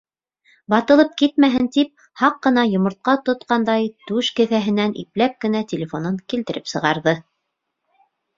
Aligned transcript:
Ватылып 0.73 1.09
китмәһен 1.21 1.67
тип 1.75 1.91
һаҡ 2.21 2.39
ҡына 2.47 2.63
йомортҡа 2.69 3.15
тотҡандай 3.27 3.85
түш 4.09 4.31
кеҫәһенән 4.41 4.97
ипләп 5.05 5.37
кенә 5.47 5.63
телефонын 5.75 6.19
килтереп 6.35 6.75
сығарҙы. 6.75 7.17